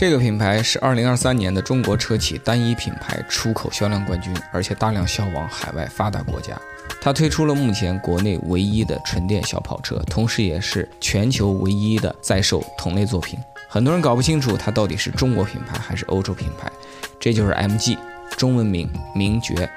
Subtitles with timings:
[0.00, 6.58] 这个品牌是二零二三年的中国车企单一品牌出口销量冠军，而且大量销往海外发达国家。
[7.02, 13.38] 它推出了目前国内唯一的纯电小跑车，同时也是全球唯一的在售同类作品。
[13.68, 16.72] 很多人搞不清楚它到底是中国品牌还是欧洲品牌，
[17.20, 17.98] 这就是 MG，
[18.38, 19.70] 中文名名爵。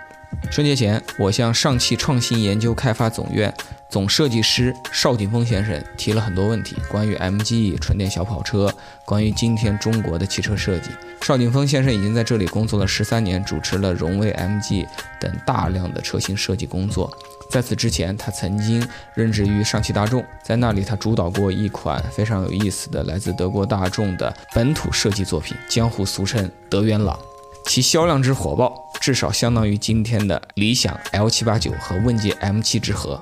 [0.51, 3.51] 春节前，我向上汽创新研究开发总院
[3.89, 8.71] 总设计师邵景峰先生提了很多问题，关于 MG 纯电小跑车，
[9.05, 10.89] 关于今天中国的汽车设计。
[11.21, 14.85] 邵景峰先生已经在这里工作了十三年，主持了荣威 MG
[15.19, 17.11] 等大量的车型设计工作。
[17.49, 27.17] 在此之前，他曾经任职于上汽大众，在那里他主导过一款非常有意思的来自德国大众的本土设计作品，江湖俗称德元朗。
[27.65, 33.21] 其销量之火爆，至少相当于今天的理想 L 七八九和问界 M 七之和。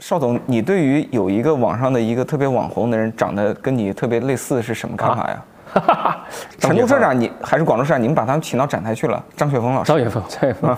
[0.00, 5.44] 邵总，你对于有一个网上的一个特别网红的人长得跟你特别类似是什么看法呀？
[6.58, 9.22] 成都车展你还是广州车展，你们把他们请到展台去了。
[9.36, 10.76] 张雪峰老师，张雪峰，张雪峰。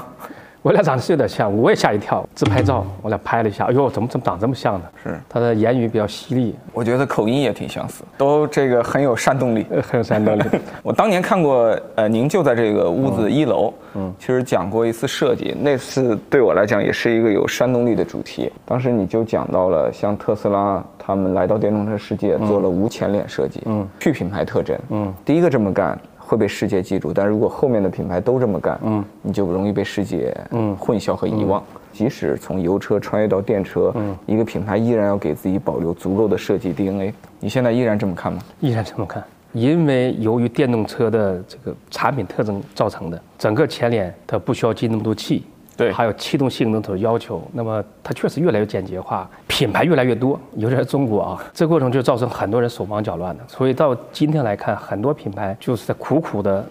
[0.64, 2.26] 我俩长得是有点像，我也吓一跳。
[2.34, 4.84] 自拍照，我俩拍了一下，哎呦，怎么怎么长这么像呢？
[5.02, 10.42] 是他的言语比较犀利，我觉得口音也挺相似，都这个很有煽动力， 很有煽动力。
[10.82, 18.50] 我当年看过，呃，您就在这个屋子一楼，嗯，其实讲过一次设计，那次对我来讲也是一个有煽动力的主题。
[18.64, 25.98] 当时你就讲到了像特斯拉，他们来到电动车世界做了无前脸设计，嗯，去品牌特征，嗯，第一个这么干。
[26.26, 31.62] 会被世界记住，但如果后面的品牌都这么干，嗯，你就容易被世界嗯混淆和遗忘。
[31.92, 37.14] 即使从油车穿越到电车，嗯，一个品牌依然要给自己保留足够的设计 DNA。
[37.38, 38.40] 你现在依然这么看吗？
[38.60, 45.44] 依然这么看，因为由于电动车的这个产品特征造成的，整个前脸它不需要进那么多气。
[45.76, 53.42] 对，还有气动性能的要求，那么它确实越来越简洁化，品牌越来越多，尤其是中国啊，这过程就造成很多人手忙脚乱的。
[53.48, 56.64] 所以到今天来看，很多品牌就是在苦苦的，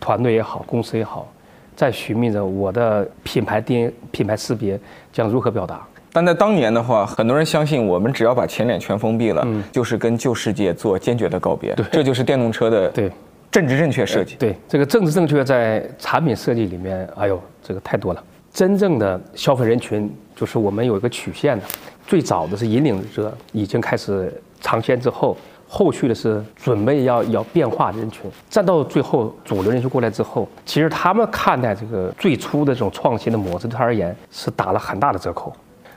[0.00, 1.28] 团队也好，公司也好，
[1.76, 4.78] 在寻觅着我的品牌定品牌识别
[5.12, 5.86] 将如何表达。
[6.12, 11.72] 但在当年的话，很多人相信我们只要把前脸全封闭了，就是跟旧世界做坚决的告别。
[11.76, 13.08] 对，这就是电动车的对
[13.52, 14.34] 政治正确设计。
[14.34, 18.20] 对，这个政治正确在产品设计里面，哎呦，这个太多了。
[18.52, 21.64] 真正的消费人群就是我们有一个曲线的，
[22.06, 25.36] 最早的是引领者已经开始尝鲜之后，
[25.68, 35.52] 后续的是准备要要变化的人群，再到最后主流人群过来之后，其实他们看待这个最初的这种创新的模式，对他而言是打了很大的折扣。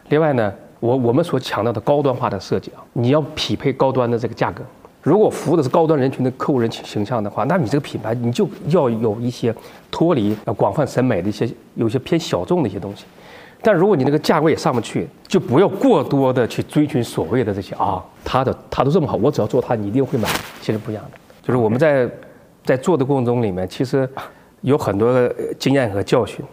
[0.09, 4.63] 另外呢，我我们所强调的高端化的设计啊，你要匹配高端的这个价格。
[5.03, 9.53] 如果服务的是高端人群的客户人形象的话，那你这个品牌你就要有一些
[9.91, 13.03] 脱离广泛审美的一些，有些偏小众的一些东西。
[13.61, 20.29] 但如果你那个价位也上不去，就不要过多的去追寻所谓的这些啊，它的它都这么好，我只要做它，你一定会买。
[20.61, 22.09] 其实不一样的，就是我们在
[22.63, 24.09] 在做的过程中里面，其实
[24.61, 26.43] 有很多经验和教训。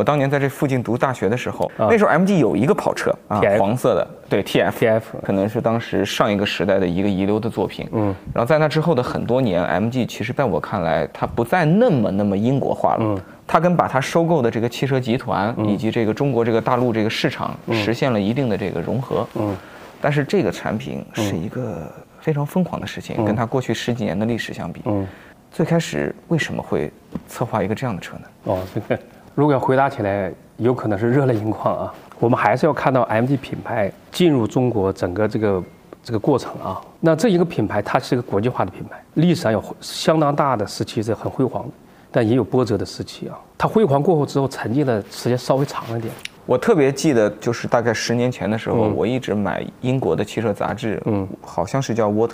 [0.00, 7.86] 我当年在这附近读大学的时候，那时候 MG 有一个跑车啊，黄色的，对 TF，TF 可能是当时上一个时代的一个遗留的作品。
[7.92, 13.00] 嗯，然后在那之后的很多年，MG 其实在我看来，它不再那么那么英国化了。
[13.02, 19.28] 嗯，它跟把它收购的这个汽车集团以及这个中国这个大陆这个市场实现了一定的这个融合。
[19.34, 19.54] 嗯，
[20.00, 24.80] 但是这个产品是一个非常疯狂的事情，跟它过去十几年的历史相比。
[24.86, 25.06] 嗯，
[25.52, 26.90] 最开始为什么会
[27.28, 28.22] 策划一个这样的车呢？
[28.44, 28.98] 哦，这个。
[29.40, 31.94] 如果要回答起来，有可能是热泪盈眶啊！
[32.20, 35.62] 我们还是要看到 MG 品牌进入中国整个这个
[36.02, 36.78] 这个过程啊。
[37.00, 41.70] 那这一个品牌，它是一个国际化的品牌，历史上有相当大的时期是很辉煌的，
[42.12, 43.38] 但也有波折的时期啊。
[43.56, 46.12] 它辉煌过后之后，沉寂的时间稍微长一点。
[46.44, 52.32] 我特别记得，就是大概十年前的时候，我一直买英国的汽车杂志，嗯，好像是叫 What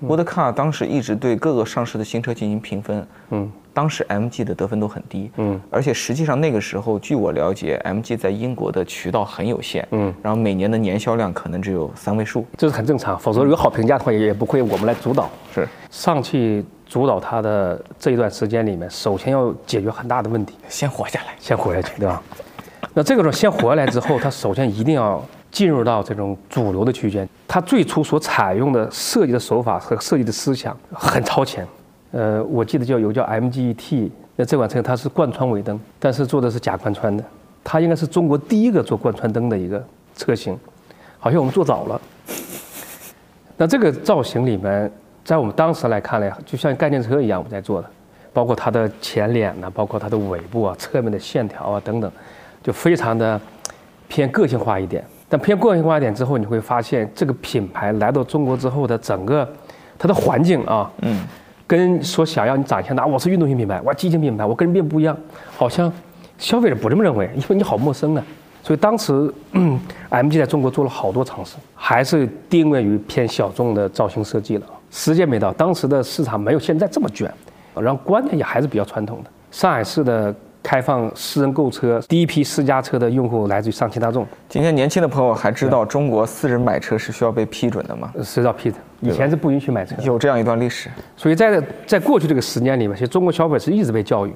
[0.00, 3.50] Car，What Car 当时一直对各个上市的新车进行评分，嗯。
[3.74, 13.16] 当时 MG 的得分都很低，嗯，而且实际上那个时候，据我了解，MG 在英国的渠道很有限，嗯，然后每年的年销量可能只有三位数，这是很正常。
[13.16, 15.30] 否则有好评价的话，也不会我们来主导。
[15.54, 15.68] 是。
[15.90, 22.20] 上汽主导它的这一段时间里面，首先要解决很大的问题，先活下来，先活下去，对吧？
[22.94, 27.28] 那这个时候先活下来之后，它首先一定要进入到这种主流的区间。
[27.46, 31.66] 它最初所采用的设计的手法和设计的思想很超前。
[32.10, 37.22] 呃，我记得叫有叫 MGT，那这款车它是贯穿尾灯，但是做的是假贯穿的，
[37.62, 39.84] 它应该是中国第一个做贯穿灯的一个
[40.16, 40.58] 车型，
[41.18, 42.00] 好像我们做早了。
[43.58, 44.90] 那这个造型里面，
[45.22, 47.90] 在我们当时来看呢，就像概念车一样我们在做的，
[48.32, 52.10] 包括它的前脸呢，包括它的尾部啊、侧面的线条啊等等，
[52.62, 53.38] 就非常的
[54.06, 55.04] 偏个性化一点。
[55.28, 59.46] 但偏个性化一点之后，你会发现这个品牌来到中国之后的整个
[59.98, 61.22] 它的环境啊，嗯，
[61.66, 65.14] 跟所想要你展现的，我是运动型品牌，我激情品牌，我跟人变不一样，
[65.54, 65.92] 好像
[66.38, 68.24] 消费者不这么认为，因为你好陌生啊。
[68.62, 69.12] 所以当时
[70.10, 74.66] ，MG 在中国做了好多尝试，还是定位于偏小众的造型设计了。
[74.90, 77.30] 时间没到，当时的市场没有现在这么卷，
[77.74, 79.30] 然后观念也还是比较传统的。
[79.50, 80.34] 上海市的。
[80.68, 84.26] 开放私人购车，第一批私家车的用户来自于上汽大众。
[84.50, 88.12] 今天年轻的朋友还知道中国私人买车是需要被批准的吗？
[88.22, 89.96] 是要批准，以前是不允许买车。
[90.02, 90.90] 有这样一段历史。
[91.16, 94.34] 所以在在过去这个十年里面，其实中国消费者一直被教育，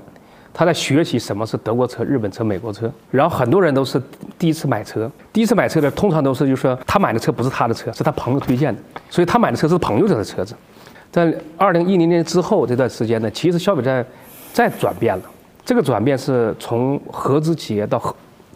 [0.54, 2.90] 他在学习什么是德国车、日本车、美国车。
[3.10, 4.00] 然后很多人都是
[4.38, 8.80] 第一次买车，第一次买车的通常都是就是说他买的车不是他的车，是他朋友推荐的，
[9.10, 10.54] 所以他买的车是朋友的车子。
[11.10, 14.02] 在二零一零年之后这段时间呢，其实消费在
[14.54, 15.22] 在转变了。
[15.64, 18.00] 这个转变是从合资企业到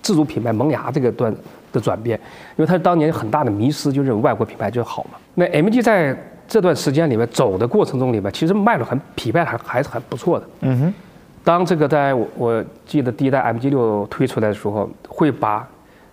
[0.03, 1.35] 自主品牌萌芽这个段
[1.73, 2.19] 的转变，
[2.57, 5.19] 因为它当年很大的迷失，就认为外国品牌就好嘛。
[5.35, 6.17] 那 MG 在
[6.49, 10.49] 这段时间里面走的过程中里面，其实卖的很匹配，还还是很不错的。
[10.61, 10.95] 嗯哼。
[11.45, 15.67] 当这个在我我记得第一代 MG 六推出来的时候，会把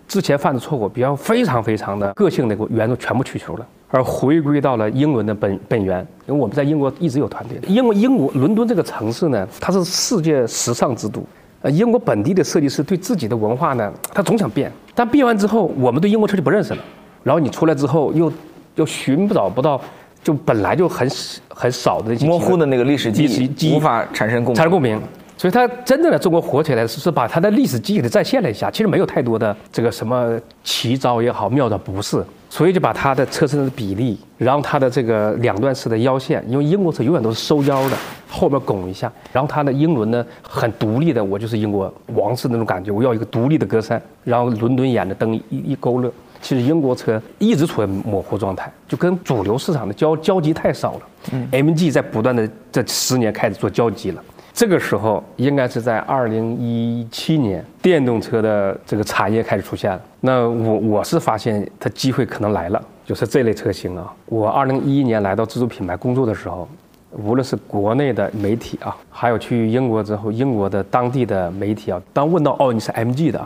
[0.06, 3.66] 之前犯的错误，比方非常非常的个性的元素全部去除了。
[3.94, 7.56] 而回归到了英伦的本本源，因为我们在英国一直有团队。
[7.68, 11.24] 因为英国伦敦这个城市呢，它是世界时尚之都。
[11.62, 14.70] 呃，英国本地的设计师对自己的文化呢，他总想变。
[14.96, 16.82] 但变完之后，我们对英国车就不认识了。
[17.22, 18.32] 然后你出来之后，又
[18.74, 19.80] 又寻不找不到，
[20.24, 21.08] 就本来就很
[21.48, 23.26] 很少的模糊的那个历史记
[23.56, 25.00] 忆，无法产生共产生共鸣。
[25.36, 32.24] 所以它真正的中国火起来是是把它的历史记忆给再现了一下，其实没有太多的这个什么奇招也好妙招不是，
[32.54, 37.96] 所以就把它的车身的比例，然后它的这个两段式的腰线，因为英国车永远都是收腰的，
[38.30, 46.08] 后边拱一下，然后它的英伦呢很独立的，我就是英国王室那种感觉，我要一个独立的格栅，然后伦敦眼的灯一一勾勒，
[46.40, 51.00] 其实英国车一直处于模糊状态，就跟主流市场的交交集太少了。
[51.32, 54.22] 嗯，MG 在不断的这十年开始做交集了。
[54.54, 60.00] 这个时候应该是在二零一七年，电动车的这个产业开始出现了。
[60.20, 64.14] 那我我是发现它机会可能来了，就是这类车型啊。
[64.26, 66.68] 我二零一一年来到自主品牌工作的时候，
[67.10, 73.44] 无论是国内的媒体啊，还有去英国之后英国的当地的媒体啊，当问到哦你是 MG 的，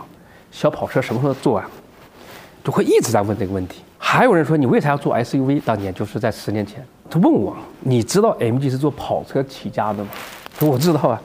[0.50, 1.70] 小跑车什么时候做啊，
[2.62, 3.80] 就会一直在问这个问题。
[3.96, 5.62] 还有人说你为啥要做 SUV？
[5.64, 10.10] 当年就是在十年前，他问我，你知道 MG 是做跑车起家的吗？
[10.60, 11.20] 我知道啊，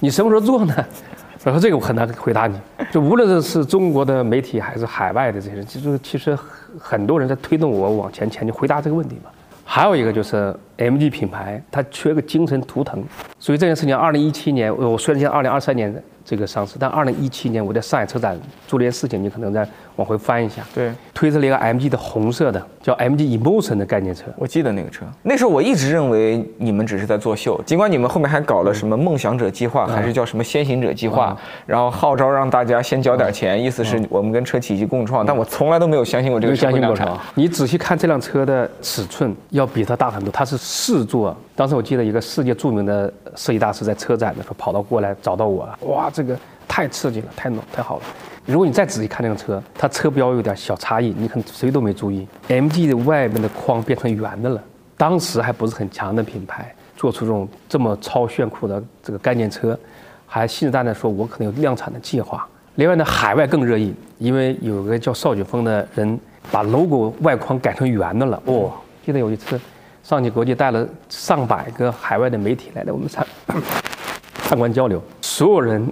[0.00, 0.74] 你什么时候做呢？
[1.44, 2.58] 然后这个我很难回答你。
[2.90, 6.36] 就无论是中国的媒体还是海外的这些人，就是其实
[6.78, 9.30] 很多人在推动我往前前进回答这个问题嘛。
[9.66, 13.02] 还有一个就是 MG 品牌，它缺个精神图腾。
[13.38, 19.68] 所以这件事情，二零一七年，我虽然现在二零二三年这个上市，但二零一七年我在上海车展做这件事情，你可能在。
[19.96, 24.24] 往回翻一下，对，推出了一个 MG 的红色的，叫 MG Emotion 的概念车。
[24.36, 35.24] 我记得那个车，那时候我一直认为你们只是在作秀，尽管你们后面还搞了什么梦想者计划，还是叫什么先行者计划，然后号召让大家先交点钱，意思是我们跟车企一起共创。
[35.24, 37.08] 但我从来都没有相信过这个车会量产。
[37.36, 40.32] 你仔细看这辆车的尺寸，要比它大很多。
[40.32, 41.36] 它是四座。
[41.56, 46.36] 当时我记得一个世界著名的设计大师在车展的时候跑到过来找到我，哇，这个
[46.66, 48.02] 太刺激了，太暖，太好了。
[48.44, 52.26] 如果你再仔细看那辆车，它车标有点小差异，你可能谁都没注意。
[52.48, 54.62] MG 的外面的框变成圆的了，
[54.96, 59.78] 当时还不是很强的品牌，做出这种这么超炫酷的这个概念车，
[60.26, 62.46] 还信誓旦旦说我可能有量产的计划。
[62.74, 66.18] 另外呢，海外更热议，因为有个叫邵雪峰的人
[66.50, 68.42] 把 logo 外框改成圆的了。
[68.46, 68.72] 哦，
[69.06, 69.58] 记得有一次，
[70.04, 73.26] 上汽国际带了上百个海外的媒体来了我们参
[74.44, 75.90] 参观交流，所有人。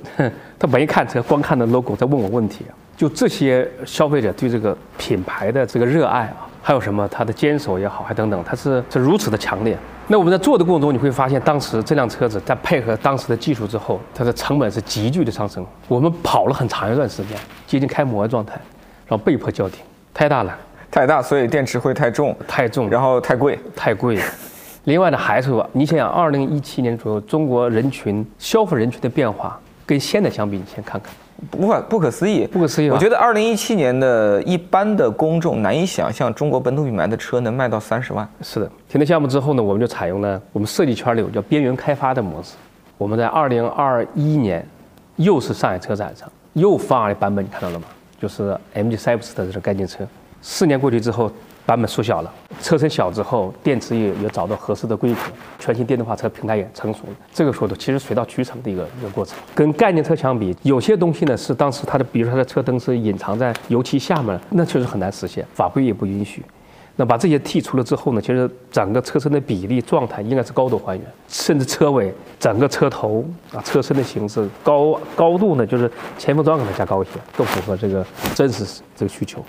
[0.58, 2.66] 他没看车，光看的 logo，在问我问题。
[2.96, 9.76] 就这些消费者对这个品牌的这个热爱啊，还有什么他的坚守也好，还等等，他是是如此的强烈。
[10.06, 15.66] 那我们在做的过程中，你会发现，当时这辆车子在配合当时的技术之后，它的成本是急剧的上升。
[15.88, 18.52] 我们跑了很长一段时间，接近开模状态，
[19.06, 19.80] 然后被迫叫停，
[20.12, 20.56] 太大了，
[20.92, 24.18] 太大，所以电池会太重，太重，然后太贵，太贵。
[24.84, 29.58] 另外呢，还是说，你想想，二零一七年左右，中国人群消费人群的变化。
[29.86, 31.10] 跟现在相比，你先看看，
[31.58, 32.90] 无法不可思议，不可思议。
[32.90, 38.28] 我觉得二零一七年的一般的公众难以想象，中国本土品牌的车能卖到三十万。
[38.42, 42.54] 是的，停了项目之后呢，我们就采用了我们设计圈里有叫边缘开发的模式。
[42.98, 44.64] 我们在二零二一年，
[45.16, 47.86] 又是上海车展上又发了版本，你看到了吗？
[48.20, 50.06] 就是 MG Cyberster 的这个概念车，
[50.42, 51.30] 四年过去之后，
[51.64, 55.20] 版本缩小了，车身小之后，电池也也找到合适的规格，
[55.60, 57.14] 全新电动化车平台也成熟了。
[57.32, 59.38] 这个时候都其实水到渠成的一个一个过程。
[59.54, 66.44] 跟概念车相比，有些东西呢是当时它的，比如说它的车灯是隐藏在油漆下面，那确实很难实现，法规也不允许。
[66.96, 79.42] 那把这些剔除了之后呢，其实整个车身的比例状态应该是高度还原，甚至车尾、整个车头啊、车身的形式、高高度呢，就是前风装可能加高一些，都符合这个真实这个需求。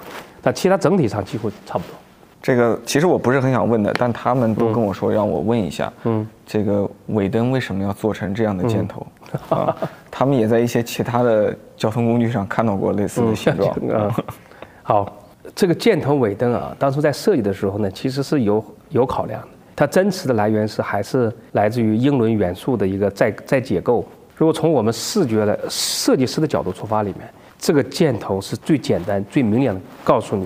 [0.44, 1.96] 但其他整体上几乎差不多。
[2.40, 5.92] 这个其实我不是很想问的，但他们都跟我说让我问一下。
[6.04, 9.08] 嗯，这个尾灯为什么要做成这样的箭头？
[9.50, 9.76] 啊，
[10.12, 13.72] 他们也在一些其他的交通工具上看到过类似的形状。
[13.90, 14.16] 啊，
[14.84, 15.20] 好。
[15.54, 19.48] 这个箭头尾灯啊，当初在设计的时候呢，其实是有有考量的。
[19.76, 24.06] 它真实的来源是还是来自于英伦元素的一个再再解构。
[24.38, 27.30] 如果从我们视觉的设计师的角度出发，里面
[27.64, 30.46] 这个箭头是最简单、最明显的告诉你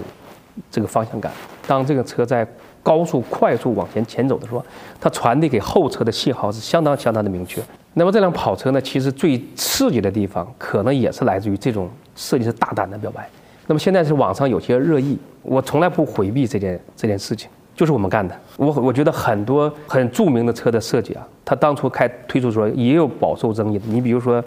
[0.70, 1.32] 这个方向感。
[1.66, 2.48] 当这个车在
[2.84, 4.64] 高速快速往前前走的时候，
[5.02, 7.60] 它传递给后车的信号是相当相当的明确。
[7.96, 13.28] 那么这辆跑车呢，其实最刺激的地方，可能也是来自于这种设计师大胆的表白。
[13.66, 18.40] 那么现在是网上有些热议，我从来不回避这件这件事情，就是我们干的。
[18.58, 23.86] 我我觉得很多很著名的车的设计啊，它当初开推出的时候也有饱受争议的。
[23.88, 24.42] 你比如说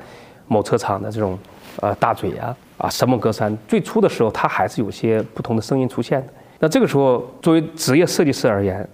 [0.50, 1.38] 某车厂的这种
[1.80, 6.26] 呃大嘴啊啊什么格栅，最初的时候它还是有些不同的声音出现的。
[6.58, 8.86] 那这个时候作为职业设计师而言，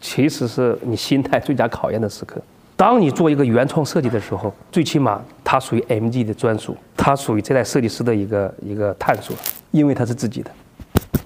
[0.00, 2.40] 其实是你心态最佳考验的时刻。
[2.76, 9.36] 当你做一个原创设计的时候，最起码它属于 MG 的专属，它属于这代设计师的一个一个探索，
[9.70, 10.50] 因为它是自己的，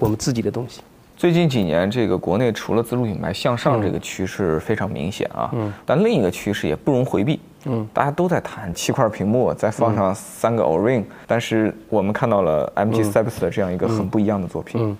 [0.01, 0.81] 我们自己的东西。
[1.17, 14.97] 最近几年，这个国内除了自主品牌向上这个趋势非常明显啊，嗯，但另一个趋势也不容回避，嗯，大家都在谈七块屏幕，再放上三个 O-ring，但是我们看到了 MG Cyberster 这样一个很不一样的作品，嗯，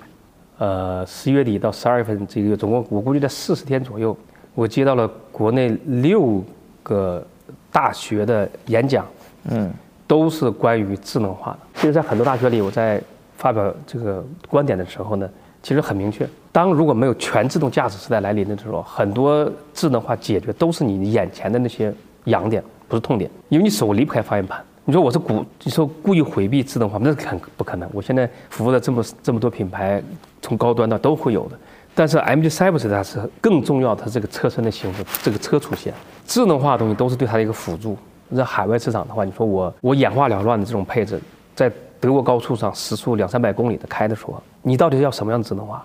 [0.59, 4.17] 呃，十一月底到十二月份这个月总共我估计在四十天左右。
[4.53, 6.43] 我接到了国内六
[6.83, 7.25] 个
[7.71, 9.07] 大学的演讲，
[9.45, 9.73] 嗯，
[10.09, 11.59] 都是关于智能化的。
[11.77, 13.01] 其实，在很多大学里，我在
[13.37, 15.31] 发表这个观点的时候呢，
[15.63, 21.95] 其实很明确：当如果没有全自动驾驶时代来临的时候，很多智能化解决都是你眼前的那些
[22.31, 24.65] 痒点，不是痛点，因为你手离不开方向盘。
[24.87, 27.89] 你说我是故，你说故意回避智能化，那是肯不可能。
[27.93, 30.03] 我现在服务的这么这么多品牌，
[30.41, 31.59] 从高端到都会有的。
[31.95, 35.93] 但是 MG Cyber 它是更重要，它这个车身的形式，这个车出现，
[36.27, 37.97] 智能化的东西都是对它的一个辅助。
[38.35, 41.21] 在海外市场的话，你说我我眼花缭乱的这种配置，
[41.55, 41.71] 在
[42.01, 45.85] 德国高速上时速两三百公里的开的时候，你到底要什么样的智能化？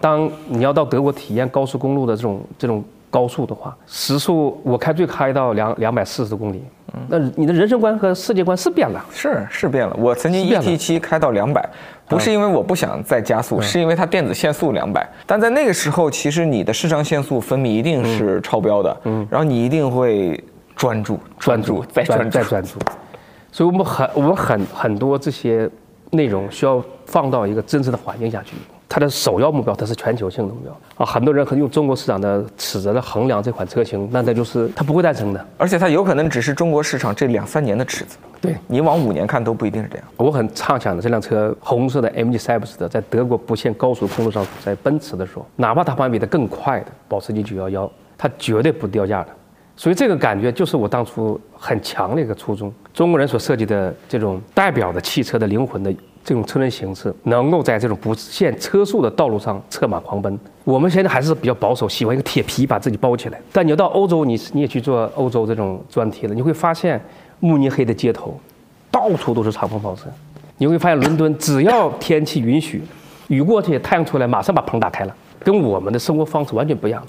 [0.00, 6.64] 当你要到德国体验高速公路的这种这种高速的话，时速我开最开到两两百四十公里，
[7.08, 9.94] 那你的人生观和世界观是变了，是是变了。
[9.98, 11.68] 我曾经 ET 七开到两百。
[12.08, 15.08] 不是因为我不想再加速，是因为它电子限速两百。
[15.24, 20.38] 但在那个时候，其实你的市场限速分泌一定是超标的，嗯，然后你一定会
[20.76, 22.78] 专注、专注、再专、再专注。
[23.50, 25.70] 所以我们很、我们很很多这些
[26.10, 28.56] 内容需要放到一个真实的环境下去。
[28.92, 31.06] 它的首要目标，它是全球性的目标啊！
[31.06, 35.42] 很多人可能用中国市场的尺子来衡量这款车型，那它就是它不会诞生的。
[35.56, 38.18] 而且它有可能只是中国市场这两三年的尺子。
[38.38, 40.04] 对你往五年看都不一定是这样。
[40.18, 49.28] 我很畅想的这辆车，红色的 MG Cyberster 的，在德国不限高速公路上，在奔驰的时候，哪怕它旁边比它更快的保时捷911，它绝对不掉价的。
[49.74, 52.70] 所以这个感觉就是我当初很强的一个初衷。
[52.92, 55.90] 中国人所设计的这种代表的汽车的灵魂的。
[56.24, 60.38] 这种车轮形式能够在这种不限车速的道路上策马狂奔。
[60.64, 63.40] 我们现在还是比较保守，喜欢一个铁皮把自己包起来。
[63.52, 67.00] 但你要到欧洲，你你也去做欧洲这种专题了，你会发现
[67.40, 68.38] 慕尼黑的街头
[68.90, 70.04] 到处都是敞篷跑车。
[70.58, 72.80] 你会发现伦敦只要天气允许，
[73.26, 77.04] 雨过去太阳出来，马上把棚打开了，跟我们的生活方式完全不一样。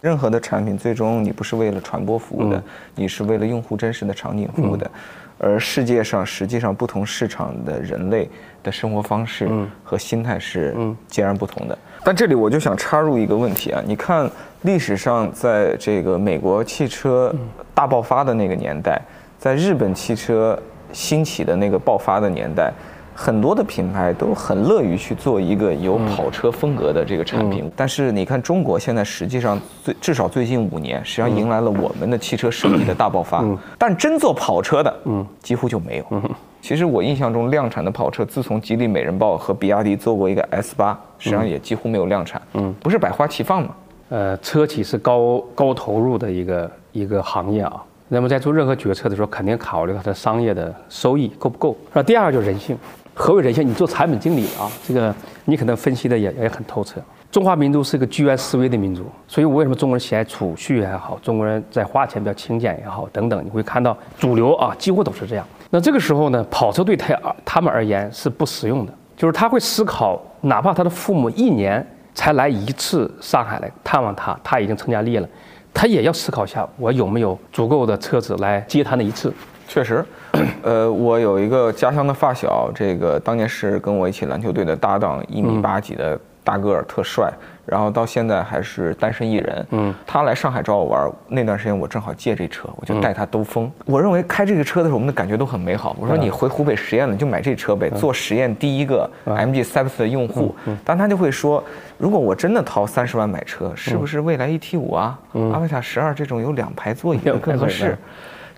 [0.00, 2.60] 任何的产品最终你不是为了传播服务的，
[2.96, 4.90] 你是为了用户真实的场景服务的。
[5.38, 8.28] 而世界上实际上不同市场的人类
[8.62, 9.48] 的生活方式
[9.82, 10.74] 和心态是
[11.06, 11.78] 截然不同的。
[12.04, 14.30] 但这里我就想插入一个问题啊，你看
[14.62, 17.34] 历史上在这个美国汽车
[17.74, 19.00] 大爆发的那个年代，
[19.38, 20.58] 在日本汽车
[20.92, 22.72] 兴起的那个爆发的年代。
[23.20, 33.44] 很多的品牌都很乐于去做一个有跑车风格的这个产品，但是你看中国现在实际上最至少最近五年，实际上迎来了我们的汽车设计的大爆发。
[33.76, 36.22] 但真做跑车的，嗯，几乎就没有。
[36.62, 42.40] 其实我印象中量产的跑车，自从吉利美人豹和比亚迪做过一个 S 八，实际上也几乎没有量产。
[42.54, 43.74] 嗯，不是百花齐放吗？
[44.10, 47.82] 呃，车企是高高投入的一个一个行业啊。
[48.10, 51.76] 那么在做任何决策的时候，肯定考虑它的商业的收益够不够。
[51.92, 52.74] 那第二就是人性。
[53.18, 53.68] 何为人性？
[53.68, 55.12] 你做产品经理啊，这个
[55.44, 57.00] 你可能分析的也也很透彻。
[57.32, 65.44] 中华民族是一个居安思危的民族，所以我为什么中国人喜爱储蓄也好，中国人在花钱比较勤俭也好等等，你会看到主流啊几乎都是这样。
[65.68, 71.84] 那这个时候呢，跑车对他他们而言是不实用的，就是他会思考，哪怕他的父母一年
[72.14, 75.28] 才来一次上海来探望他，他已经成家立业了，
[75.74, 79.30] 他也要思考一下，我有没有足够的车子来接他那一次。
[79.68, 80.04] 确实，
[80.64, 86.18] 呃，我有一个家乡的发小，这个当年是跟我一起篮球队的搭档，一米八几的。
[86.44, 87.30] 大个儿特帅，
[87.66, 89.66] 然后到现在还是单身一人。
[89.72, 93.70] 嗯，他来上海找我玩，那段时间我正好借这车，我就带他兜风。
[93.84, 95.94] 我认为开这个车的时候，我们的感觉都很美好。
[96.00, 100.56] 我说你回湖北实验了，就买这车呗，做实验第一个 MG Service 的用户。
[100.82, 101.62] 但他就会说，
[101.98, 105.18] 如果我真的掏三十万买车，是不是蔚来 ET 五啊、
[105.52, 107.98] 阿维塔十二这种有两排座椅的更合适？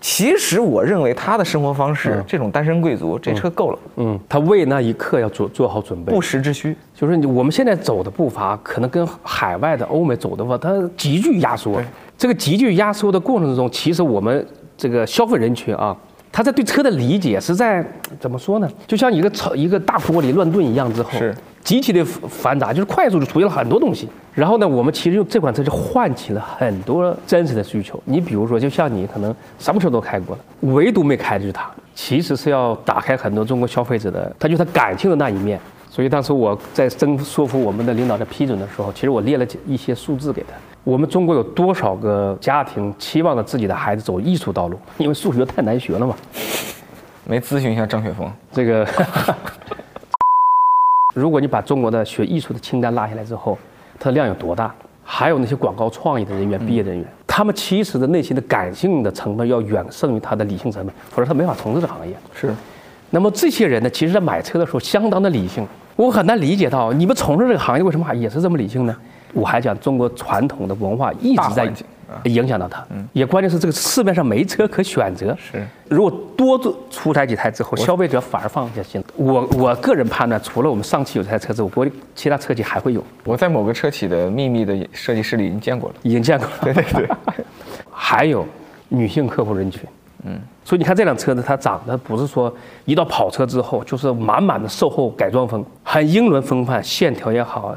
[0.01, 3.79] 其实我认为他的生活方式，这种单身贵族，这车够了。
[3.97, 6.75] 嗯，他为那一刻要做做好准备，不时之需。
[6.95, 11.79] 就是你我们现在走的步伐，可能跟海外的欧美走的话，它急剧压缩。
[12.17, 15.95] 这个急剧压缩的过程中，其实我们这个消费人群啊。
[16.31, 17.85] 他在对车的理解是在
[18.19, 18.69] 怎么说呢？
[18.87, 24.07] 就像一个炒一个大锅里乱炖一样之后，是极其的繁杂，就是快速的出现了很多东西。
[24.33, 28.01] 然后呢，我们其实用这款车就唤起了很多真实的需求。
[28.05, 31.69] 你比如说，就像你可能什么车都开过了，唯独没开的就是它。
[31.93, 35.59] 其实是要打开很多中国消费者的，他就是他感性的那一面。
[35.89, 40.53] 所以当时我在征说服我们的领导在批准的时候，其实我列了一些数字给他。
[40.83, 44.79] 我们中国有多少个家庭期望着自己的孩子走艺术道路？
[44.97, 46.15] 因为数学太难学了嘛。
[47.23, 48.31] 没咨询一下张雪峰？
[48.51, 48.87] 这个，
[51.13, 53.55] 如果你把中国的学艺术的清单拉下来之后，
[53.99, 54.73] 它的量有多大？
[55.03, 62.15] 还有那些广告创意的人员、毕业人员，他们其实的内心的感性的成分要远胜于他的理性成分，否则他没法从事这个行业。
[62.33, 62.51] 是。
[63.11, 65.67] 那么这些人呢，其实在买车的时候相当的理性。
[65.95, 68.95] 我很难理解到你们从事这个行业为什么还也是这么理性呢？
[69.33, 71.71] 我还讲中国传统的文化一直在
[72.25, 75.33] 影响到他，也关键是这个市面上没车可选择。
[75.39, 76.59] 是，如果多
[76.89, 79.01] 出台几台之后，消费者反而放下心。
[79.15, 83.01] 我我个人判断，除了我们上汽有这台车子，我国其他车企还会有。
[83.23, 86.53] 我在某个车企的秘密的设计师里已经见过了，已经见过了。
[86.61, 87.09] 对 对对，
[87.89, 88.45] 还有
[88.89, 89.81] 女性客户人群，
[90.25, 92.53] 嗯，所以你看这辆车子，它长得不是说
[92.83, 97.73] 一到跑车之后就是满满的售后改装风，很英伦风范，线条也好。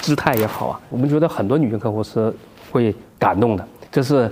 [0.00, 2.32] 姿态也好啊，我们觉得很多女性客户是
[2.70, 3.66] 会感动的。
[3.90, 4.30] 这是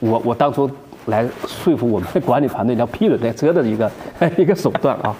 [0.00, 0.70] 我我当初
[1.06, 3.90] 来说服我们的管理团队要批准这车的一个
[4.36, 5.14] 一个手段啊。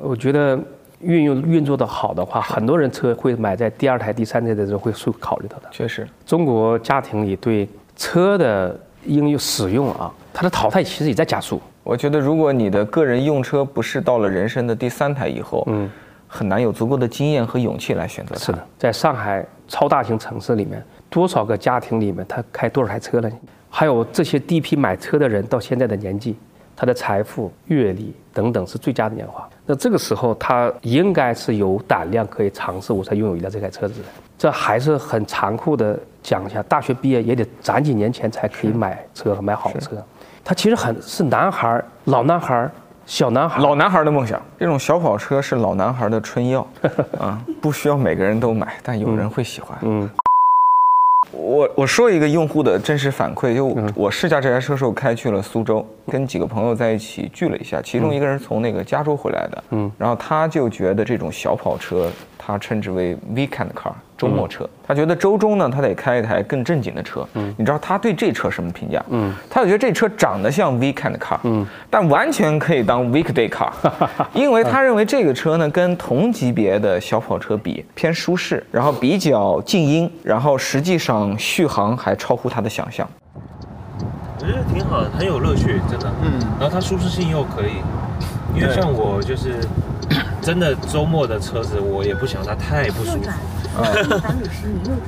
[0.00, 0.58] 我觉得
[1.00, 5.68] 运用运作的好的话，很多人车会买在第二台、第三台的时候会会考虑到的。
[5.70, 11.60] 确实，中国家庭里对车的应用使用啊，它的淘汰其实也在加速。
[11.84, 15.90] 我觉得如果你的个人用车不是到了人生的第三台以后，嗯。
[16.34, 18.34] 很难有足够的经验和勇气来选择。
[18.36, 23.30] 是的，在上海超大型城市里面，多少个家庭里面他开多少台车呢？
[23.68, 26.34] 还有这些第一批买车的人到现在的年纪，
[26.74, 29.46] 他的财富、阅历等等是最佳的年华。
[29.66, 34.08] 那这个时候他应该是有胆量可以尝试我才拥有一辆这台车子的。
[34.38, 40.02] 这还是很残酷的讲一下，大学毕业也得攒几年钱才可以买车和买好车。
[40.42, 42.68] 他其实很是男孩儿老男孩
[43.04, 46.66] 小男孩，老男孩的梦想，这种小跑车是老男孩的春药，
[47.18, 49.76] 啊，不需要每个人都买，但有人会喜欢。
[49.82, 50.08] 嗯，
[51.32, 62.10] 我我说一个用户的真实反馈，就我试驾这台车时候开去了苏州，跟几个朋友在一起聚了一下，其中一个人从那个加州回来的，嗯，然后他就觉得这种小跑车。
[62.44, 64.68] 他称之为 weekend car，周末车。
[64.84, 67.24] 他觉得周中呢，他得开一台更正经的车。
[67.34, 69.00] 嗯，你知道他对这车什么评价？
[69.10, 73.70] 嗯，他就觉得这车长得像 weekend car，嗯，但完全可以当 weekday car，
[74.34, 83.08] 因为他认为这个车呢，跟同级别的小跑车比偏舒适，然后比较静音，然后实际上续航还超乎他的想象。
[84.40, 86.10] 我觉得挺好的，很有乐趣，真的。
[86.24, 87.74] 嗯，然后它舒适性又可以，
[88.56, 89.60] 因为像我就是。
[90.42, 93.30] 真的周末的车子，我也不想它太不舒服。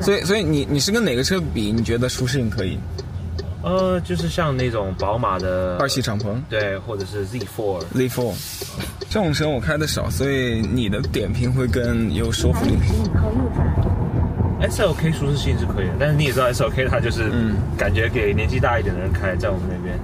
[0.01, 1.73] 所以，所以你你是跟哪个车比？
[1.73, 2.79] 你觉得舒适性可以？
[3.63, 7.83] 呃，就是像那种宝马的二系敞篷，对，或者是 Z4。
[7.95, 8.33] Z4
[9.09, 12.77] 这种车我开的少，所以你的点评会更有说服力。
[14.61, 17.31] SLK 舒适性是可以的，但是你也知道 SLK 它就是
[17.77, 19.99] 感觉给年纪大一点的人开，在我们那边。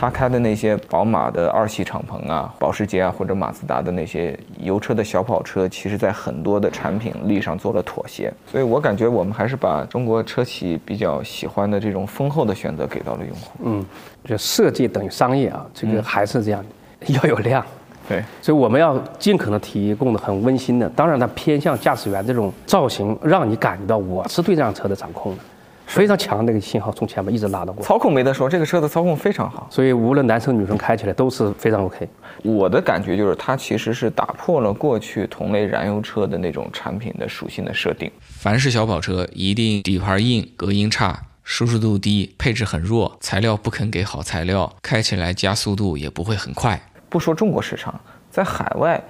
[0.00, 8.32] 他开的那些宝马的二系敞篷啊，保时捷啊，或者马自达的那些油车的小跑车，其实在很多的产品力上做了妥协。
[8.46, 13.50] 所以我感觉我们还是把中国车企比较喜欢的这种丰厚的选择给到了用户。
[13.64, 13.84] 嗯，
[14.24, 16.64] 就设计等于商业啊，这个还是这样。
[17.08, 17.64] 要有量。
[18.08, 25.42] 对，所以我们要尽可能提供的很温馨的，当然它偏向驾驶员这种造型，让你感觉到我是对这辆车的掌控的，
[25.88, 27.84] 非常强的一个信号从前面一直拉到过。
[27.84, 32.08] 操控没得说，这个车的操控非常好，所以无论男生女生开起来都是非常 OK。
[32.44, 38.08] 我的感觉就是它其实是打破了过去同类燃油车的那种产品的属性的设定。
[38.20, 46.80] 凡是小跑车，一定底盘硬、隔音差、舒适度低、配置很弱、材料不肯给好材料，开起来加速度也不会很快。
[47.08, 47.98] 不说中国市场，
[48.30, 49.02] 在海外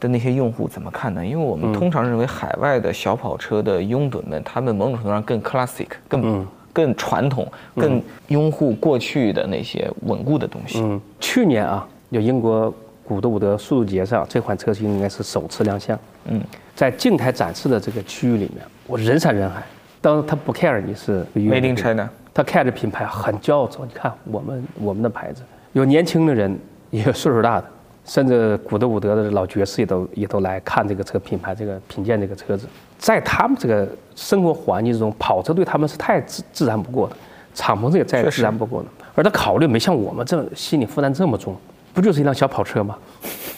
[0.00, 1.24] 的那些用户怎么看呢？
[1.24, 10.80] 因为我们通常认为海外的小跑车的拥趸们，他们某种程度上更 classic，更更传统，更拥护过去的那些稳固的东西。
[10.80, 12.72] 嗯，去年啊，有英国
[13.04, 15.98] 古德伍德速度节上，这款车型应该是首次亮相。
[16.26, 16.40] 嗯，
[16.74, 19.62] 在静态展示的这个区域里面，我人山人海。
[20.00, 26.58] 当然他不 care 你是 Made in China，他 care 品牌很骄傲，说你看我们我们的牌子，有年轻的人。
[26.90, 27.66] 也有岁数大的，
[28.08, 32.66] 甚至古德伍德的老爵士也都也都来看这个车品牌，这个品鉴这个车子，
[32.98, 37.14] 在他们这个生活环境中，跑车对他们是太自自然不过的，
[37.54, 38.88] 敞篷车也再自然不过的。
[39.14, 41.54] 而他考虑没像我们这心理负担这么重，
[41.92, 42.96] 不就是一辆小跑车吗？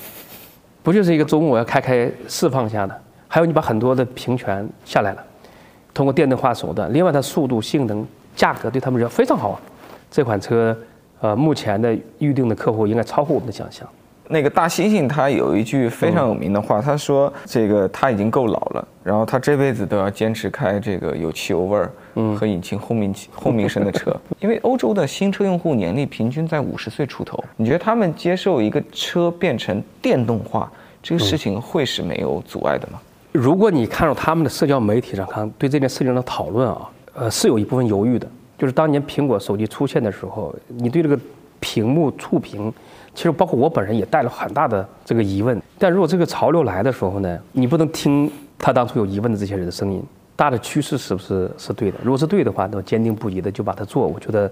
[0.82, 3.00] 不就是一个周末要开开释放一下的？
[3.28, 5.24] 还有你把很多的平权下来了，
[5.94, 9.60] 通过电动化手段，另外它速度、性能、价格对他们来说非常好啊，
[10.10, 10.76] 这款车。
[11.22, 13.86] 呃，目前的预定的客户应该超乎我们的想象。
[14.32, 21.90] 那个大猩猩他有一句非常有名的话，他说：“这个他已经够老了，然后他这辈子都要坚持开这个有汽油味儿
[22.36, 24.16] 和引擎轰鸣轰鸣声的车。
[24.38, 30.70] ”因为欧洲的新车用户年龄平均在五十岁出头，你觉得他们接受一个车变成电动化
[31.02, 33.00] 这个事情会是没有阻碍的吗？
[33.32, 38.28] 如果你看到他们的社交媒体上看对这件事情的讨论啊，呃，是有一部分犹豫的。
[38.56, 41.18] 就是当年苹果手机出现的时候，你对这个
[41.60, 42.72] 屏幕触屏，
[43.14, 45.60] 其实包括我本人也带了很大的这个疑问。
[45.78, 50.02] 但如果这个潮流来的时候呢，你不能听他当初有疑问的这些人的声音，
[50.36, 51.98] 大的趋势是不是是对的？
[52.02, 54.50] 如果是对的话，那坚定不移的就把它做，我觉得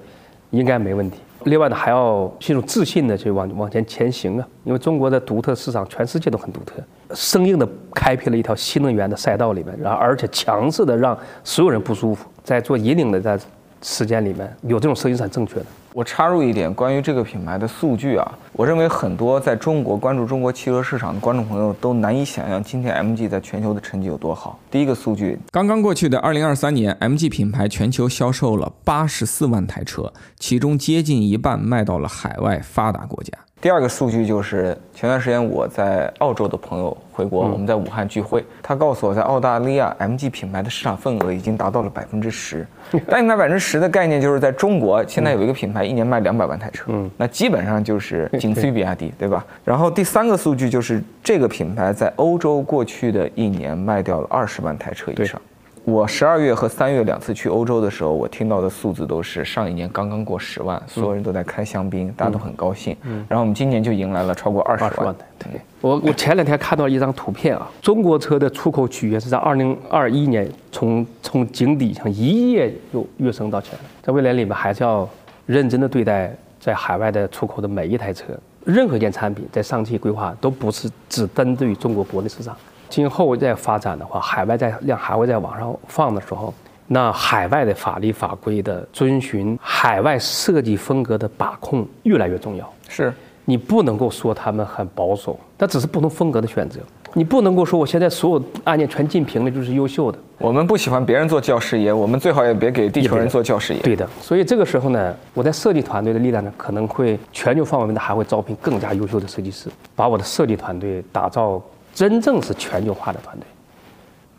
[0.51, 1.19] 应该没问题。
[1.45, 6.75] 另外呢，还要这种自信的去往往前前行啊，因为中国的独特市场，全世界都很独特，
[7.15, 13.39] 生硬的开辟了一条新能源的赛道里面，然后而且强势的让所有人不舒服，在做引领的在。
[13.81, 15.67] 时间里面有这种声音是很正确的。
[15.99, 24.61] 我插入一点关于这个品牌的数据啊，我认为很多在中国关注中国汽车市场的观众朋友都难以想象今天 MG 在全球的成绩有多好。
[24.71, 33.33] 第一个数据，刚刚过去的二零二三年，MG 品牌全球销售了八十四万台车，其中接近一半卖到了海外发达国家。
[33.61, 42.65] 第二个数据就是前段时间我在澳洲的朋友回国，我们在武汉聚会，他告诉我在澳大利亚 MG 品牌的市场份额已经达到了百分之十。
[43.09, 49.45] 但卖百分之十的概念就是在中国现在有一个品牌一年卖两百万台车，嗯，那基本上就是仅次于比亚迪，对吧？
[49.65, 55.41] 然后第三个数据就是这个品牌在欧洲过去的一年卖掉了二十万台车以上。
[55.89, 62.95] 我十二月和三月两次去欧洲的时候，我听到的数字都是上一年刚刚过十万，所有人都在开香槟，大家都很高兴。
[63.05, 65.17] 嗯，然后我们今年就迎来了超过二十万。
[65.39, 73.85] 对，我我前两天看到一张图片啊，中国车的出口曲线是在二零二一年从从井底上一夜又跃升到前了。
[74.03, 75.09] 在未来里面，还是要
[75.47, 78.27] 认真的对待在海外的出口的每一台车，
[78.63, 82.55] 任何一件产品在上汽规划都不是只针对于中国国内市场。
[82.89, 86.53] 今后再发展的话，海外在量还会再往上放的时候，
[86.87, 92.69] 那海外的法律法规的遵循、海外设计风格的把控越来越重要。
[92.89, 93.13] 是，
[93.45, 96.81] 你不能够说他们很保守，那只是不同风格的选择。
[97.15, 100.19] 你不能够说我现在所有案件全竞平了就是优秀的。
[100.37, 103.81] 我们不喜欢别人做教师爷，我们最好也别给地球人做教师爷。
[103.81, 111.61] 对的，所以这个时候呢，我在设计团队的力量呢，可能会全球范围内还会招聘更加优秀的设计师，把我的设计团队打造。
[111.99, 113.45] 真正是全球化的团队。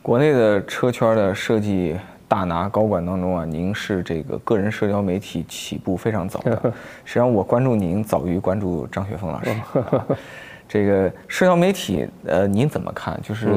[0.01, 1.93] 国内的车圈的设计
[2.25, 6.55] 大拿高管当中啊，您是这个个人社交媒体起步非常早的。
[7.03, 9.53] 实际上，我关注您早于关注张雪峰老师。
[10.69, 13.19] 这个社交媒体，呃，您怎么看？
[13.21, 13.49] 就是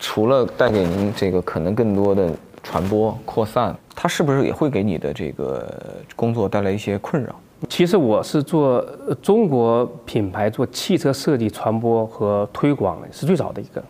[0.00, 2.32] 除了带给您这个可能更多的
[2.64, 5.72] 传播扩散，它是不是也会给你的这个
[6.16, 7.32] 工作带来一些困扰？
[7.68, 8.84] 其实我是做
[9.22, 13.82] 中国品牌做汽车设计传播和推广是最早的一个。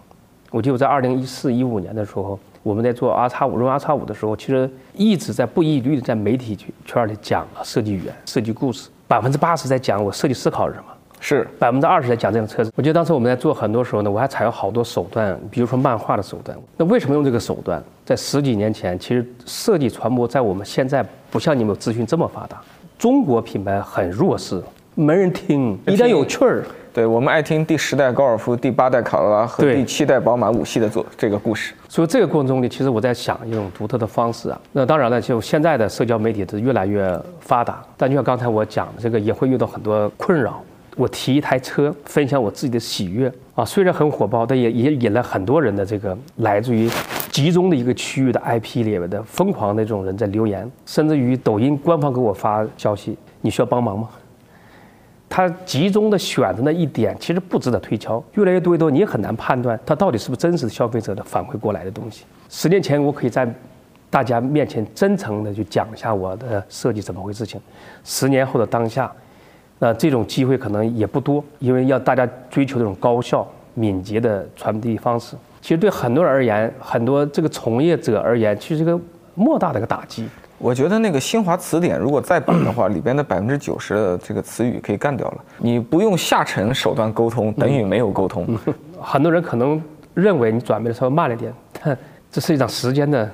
[0.50, 8.88] 我记得在二零一四一五年的时候，我们在做 R 叉五、荣 R 叉五的时候，其实一直在不遗余力的在媒体圈里讲设计语言、设计故事。
[9.09, 10.87] 百分之八十在讲我设计思考是什么，
[11.20, 12.72] 是百分之二十在讲这辆车子。
[12.76, 16.57] 我记得当时我们在做很多时候呢，我还采用好多手段，比如说漫画的手段。
[16.76, 17.83] 那为什么用这个手段？
[18.05, 22.62] 在十几年前，其实设计传播在我们现在不像你们资讯这么发达。
[22.99, 24.63] 中国品牌很弱势，
[24.95, 26.65] 没人听，一定要有趣儿。
[26.95, 31.75] 对我们爱听第十代高尔夫、第八代卡罗拉和第七代宝马五系的做这个故事。
[31.91, 34.59] 所以这个过程中呢，其实我在想一种独特的方式啊。
[34.73, 37.07] 那当然了，就现在的社交媒体是越来越
[37.41, 40.63] 发达，但就像刚才我讲的这个，也会遇到很多困扰。
[40.97, 46.89] 我提一台车，分享我自己的喜悦啊，虽然很火爆，但也也引来很多人的这个来自于
[47.37, 54.09] 集中的一个区域的 IP 里面的疯狂的这种人在留言，甚至于抖音官方给我发消息，你需要帮忙吗？
[55.29, 58.25] 他集中的选的那一点，其实不值得推敲。
[58.37, 62.25] 越来越多越多，你也很难判断他到底是不是真实的消费者的反馈过来的东西。
[62.49, 63.46] 十年前，我可以在
[64.09, 67.61] 大家面前真诚的去讲一下我的设计怎么回事情。
[68.03, 69.12] 十年后的当下，
[69.79, 75.37] 那这种机会可能也不多，因为要大家追求这种高效、敏捷的传递方式。
[75.66, 78.96] 其实对很多人而言，很多这个从业者而言，其实是个
[79.35, 80.29] 莫大的一个打击。
[80.59, 85.38] 我觉得那个新华词典如果再版的话，里边的百分之九十的这个词语可以干掉了。
[85.59, 88.57] 你不用下沉手段沟通，等于没有沟通。
[89.00, 89.83] 很多人可能
[90.14, 91.52] 认为你转变的稍微慢了点，
[91.83, 91.98] 但
[92.31, 93.29] 这是一场时间的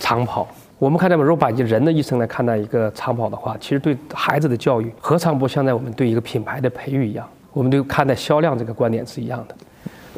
[0.00, 0.48] 长跑。
[0.80, 7.24] 我们看到，如果把人的一生来看待一个长跑的话，其实对孩子的教育，何尝不像在我们对一个品牌的培育一样？
[7.52, 9.54] 我们对看待销量这个观点是一样的。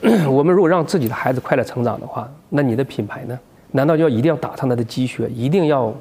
[0.29, 3.39] 我们如果让自己的孩子快乐成长的话，那你的品牌呢？
[3.73, 5.95] 难道就要一定要打上他的鸡血，一定要？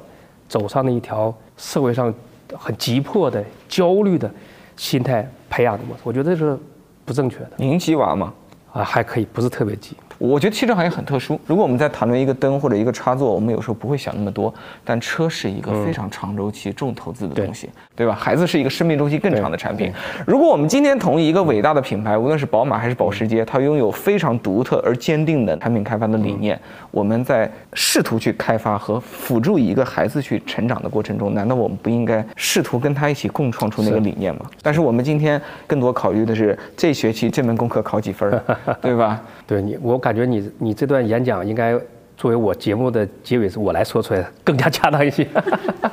[0.48, 2.10] 走上那一条社会上
[2.56, 4.32] 很急迫的焦虑的
[4.78, 6.58] 心态培养的模式，我觉得这是
[7.04, 7.50] 不正确的。
[7.58, 8.32] 您急娃吗？
[8.72, 9.94] 啊，还可以，不是特别急。
[10.18, 11.40] 我觉得汽车行业很特殊。
[11.46, 14.52] 如果我们在谈论一个灯或者一个插座，我们有时候不会想那么多。
[14.84, 18.14] 但车是一个非常长周期、重投资的东西，对吧？
[18.14, 19.92] 孩子是一个生命周期更长的产品。
[20.26, 26.58] 如果我们今天同意一个伟大的品牌，无论是宝马还是保时捷，它拥有非常独特而坚定的产品开发的理念，
[26.90, 34.42] 我们在试图去开发和辅助一个孩子去成长的过程中，难道我们不应该试图跟他一起共创出那个理念吗？
[34.62, 38.42] 但是我们今天更多考虑的是这学期这门功课考几分，
[38.82, 39.20] 对吧？
[39.46, 41.78] 对你，我感感觉你你这段演讲应该
[42.16, 45.28] 作为我节目的结尾，是我来说出来更加恰当一些。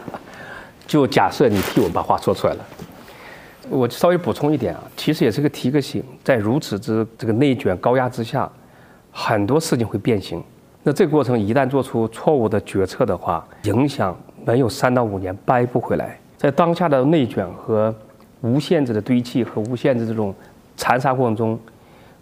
[0.88, 2.66] 就假设你替我把话说出来了，
[3.70, 8.50] 我稍微补充一点啊，其实也是个提个醒，在如此之这个内卷高压之下，
[9.12, 10.42] 很多事情会变形。
[10.82, 16.18] 那这个过程一旦做出错误的决策的话，影响没有三到五年掰不回来。
[16.38, 17.94] 在当下的内卷和
[18.40, 20.34] 无限制的堆砌和无限制这种
[20.78, 21.60] 残杀过程中。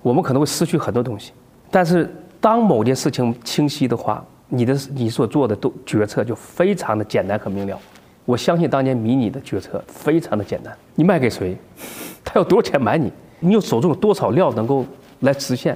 [0.01, 1.32] 我们可能会失去很多东西，
[1.73, 2.07] 但是
[2.39, 7.75] 当某件事情清晰的话，你的你所做的都决策就非常的简单和明了。
[8.25, 11.57] 我相信当年迷你的决策非常的简单，你卖给谁，
[12.23, 14.86] 他要多少钱买你，你有手中有多少料能够
[15.21, 15.75] 来实现，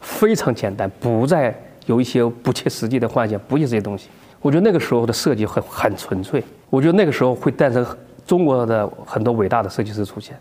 [0.00, 1.54] 非常简单，不再
[1.84, 4.08] 有一些不切实际的幻想，不切这些东西。
[4.40, 7.86] 我觉得那个时候的设计很很纯粹，我觉得那个时候会诞生
[8.26, 10.34] 中国的很多伟大的设计师出现，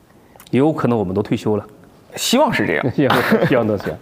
[0.49, 1.67] 也有可能我们都退休了。
[2.15, 2.85] 希望是这样，
[3.49, 3.93] 希望都是。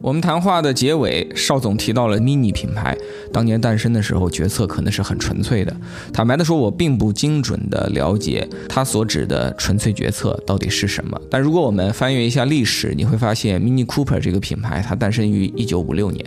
[0.00, 2.96] 我们谈话的结尾，邵总提到了 MINI 品牌
[3.32, 5.76] 当年诞生的时候，决策可能是很纯粹的。
[6.12, 11.20] 坦白的说，我并不精准的了解他所指的纯粹决策到底是什么。
[11.28, 16.24] 但如果我们翻阅一下历史，你会发现 MINI Cooper 这个品牌它诞生于一九五六年，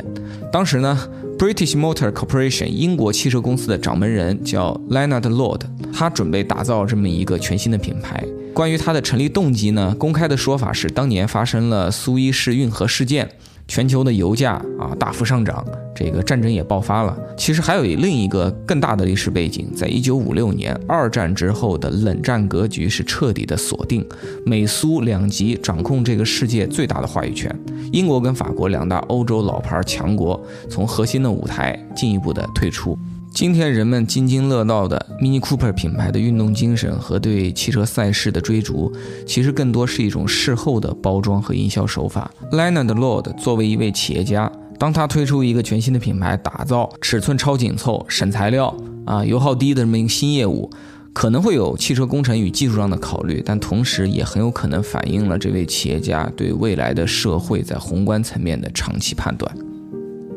[0.51, 5.62] 当时呢，British Motor Corporation 英国汽车公司的掌门人叫 Leonard Lord，
[5.93, 8.21] 他准备打造这么一个全新的品牌。
[8.53, 9.95] 关于它的成立动机呢？
[9.97, 13.29] 公开的说法是，当年发生了苏伊士运河事件，
[13.71, 17.17] 全球的油价啊大幅上涨，这个战争也爆发了。
[17.38, 24.05] 其实还有另一个更大的历史背景，在一九五六年二战之后的冷战格局是彻底的锁定，
[24.45, 27.49] 美苏两极掌控这个世界最大的话语权，
[27.93, 30.38] 英国跟法国两大欧洲老牌强国
[30.69, 32.97] 从核心的舞台进一步的退出。
[33.33, 38.91] 今天人们津津乐道的 Mini Cooper 品牌的运动精神和对汽车赛事的追逐，
[39.25, 42.29] 其实更多是一种事后的包装和营销手法。
[42.51, 50.69] Leonard Lord 作为一位企业家，当他推出一个全新的品牌，打造尺寸超紧凑、省材料啊、油耗低的这么一个新业务，
[51.13, 59.51] 可能会有汽车工程与技术上的考虑，但同时也很有可能反映了这位企业家对未来的社会在宏观层面的长期判断。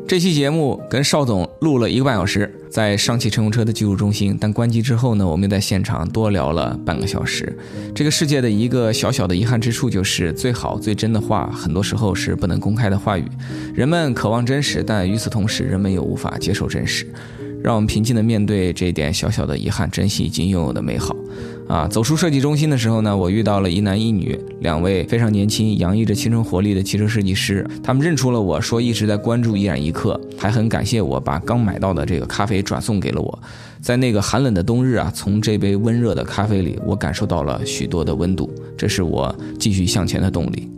[0.07, 7.57] 这期节目跟邵总录了一个半小时，在上汽乘用车的技术中心，但关机之后呢，我们又在现场多聊了半个小时。
[7.95, 13.25] 这个世界的一个小小的遗憾之处就是，最好最真的话，很多时候是不能公开的话语。
[13.73, 17.07] 人们渴望真实，但与此同时，人们又无法接受真实。
[17.63, 21.15] 让我们平静地面对这一点小小的遗憾，珍惜已经拥有的美好。
[21.67, 27.65] 啊，走出设计中心的时候呢，我遇到了一男一女两位非常年轻、洋溢着青春活力的汽车设计师。
[27.83, 33.39] 他们认出了我，说一直在关注一染一刻，还很感谢我把刚买到的这个咖啡转送给了我。
[33.81, 40.69] 在那个寒冷的冬日啊，从这杯温热的咖啡里，我感受到了许多的温度，这是我继续向前的动力。